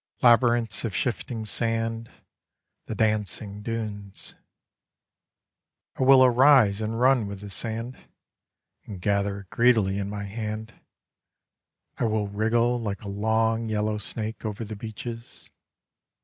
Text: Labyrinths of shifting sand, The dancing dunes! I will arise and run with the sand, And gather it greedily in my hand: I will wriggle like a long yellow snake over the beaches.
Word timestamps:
Labyrinths 0.23 0.83
of 0.83 0.95
shifting 0.95 1.45
sand, 1.45 2.09
The 2.87 2.95
dancing 2.95 3.61
dunes! 3.61 4.33
I 5.95 6.01
will 6.01 6.25
arise 6.25 6.81
and 6.81 6.99
run 6.99 7.27
with 7.27 7.41
the 7.41 7.51
sand, 7.51 7.99
And 8.85 8.99
gather 8.99 9.41
it 9.41 9.51
greedily 9.51 9.99
in 9.99 10.09
my 10.09 10.23
hand: 10.23 10.73
I 11.99 12.05
will 12.05 12.27
wriggle 12.27 12.81
like 12.81 13.03
a 13.03 13.07
long 13.09 13.69
yellow 13.69 13.99
snake 13.99 14.43
over 14.43 14.65
the 14.65 14.75
beaches. 14.75 15.51